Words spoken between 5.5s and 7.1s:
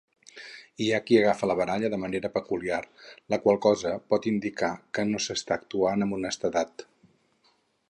actuant amb honestedat.